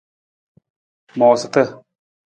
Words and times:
Moosata. 1.19 1.63